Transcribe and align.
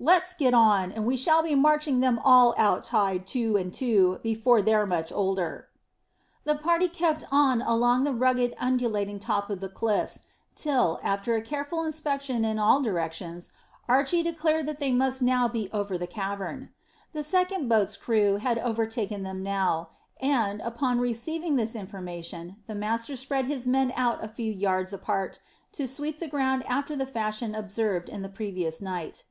Let's 0.00 0.34
get 0.34 0.52
on, 0.52 0.90
and 0.90 1.06
we 1.06 1.16
shall 1.16 1.44
be 1.44 1.54
marching 1.54 2.00
them 2.00 2.18
all 2.24 2.56
out 2.58 2.82
tied 2.82 3.24
two 3.24 3.56
and 3.56 3.72
two 3.72 4.18
before 4.20 4.60
they're 4.60 4.84
much 4.84 5.12
older." 5.12 5.68
The 6.42 6.56
party 6.56 6.88
kept 6.88 7.24
on 7.30 7.62
along 7.62 8.02
the 8.02 8.12
rugged 8.12 8.56
undulating 8.58 9.20
top 9.20 9.48
of 9.48 9.60
the 9.60 9.68
cliffs, 9.68 10.26
till, 10.56 10.98
after 11.04 11.36
a 11.36 11.40
careful 11.40 11.84
inspection 11.84 12.44
in 12.44 12.58
all 12.58 12.82
directions, 12.82 13.52
Archy 13.88 14.24
declared 14.24 14.66
that 14.66 14.80
they 14.80 14.90
must 14.90 15.22
now 15.22 15.46
be 15.46 15.70
over 15.72 15.96
the 15.96 16.08
cavern. 16.08 16.70
The 17.12 17.22
second 17.22 17.68
boat's 17.68 17.96
crew 17.96 18.38
had 18.38 18.58
overtaken 18.58 19.22
them 19.22 19.44
now, 19.44 19.90
and, 20.20 20.60
upon 20.62 20.98
receiving 20.98 21.54
this 21.54 21.76
information, 21.76 22.56
the 22.66 22.74
master 22.74 23.14
spread 23.14 23.46
his 23.46 23.68
men 23.68 23.92
out 23.94 24.24
a 24.24 24.26
few 24.26 24.50
yards 24.50 24.92
apart, 24.92 25.38
to 25.74 25.86
sweep 25.86 26.18
the 26.18 26.26
ground 26.26 26.64
after 26.66 26.96
the 26.96 27.06
fashion 27.06 27.54
observed 27.54 28.10
on 28.10 28.22
the 28.22 28.28
previous 28.28 28.82
night. 28.82 29.22